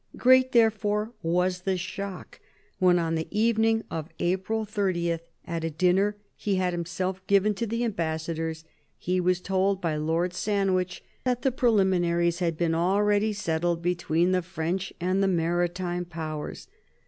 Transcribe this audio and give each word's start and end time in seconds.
Great 0.17 0.51
therefore 0.51 1.11
was 1.21 1.61
the 1.61 1.77
shock 1.77 2.39
when 2.79 2.97
on 2.97 3.13
the 3.13 3.27
evening 3.29 3.83
of 3.91 4.09
April 4.17 4.65
30, 4.65 5.19
at 5.45 5.63
a 5.63 5.69
dinner 5.69 6.17
he 6.35 6.55
had 6.55 6.73
himself 6.73 7.21
given 7.27 7.53
to 7.53 7.67
the 7.67 7.83
am 7.83 7.91
bassadors, 7.91 8.63
he 8.97 9.21
was 9.21 9.39
told 9.39 9.79
by 9.79 9.95
Lord 9.95 10.33
Sandwich 10.33 11.03
that 11.23 11.43
the 11.43 11.51
pre 11.51 11.69
liminaries 11.69 12.39
had 12.39 12.57
been 12.57 12.73
already 12.73 13.31
settled 13.31 13.83
between 13.83 14.31
the 14.31 14.41
French 14.41 14.91
and 14.99 15.21
the 15.21 15.27
Maritime 15.27 16.05
Powers. 16.05 16.67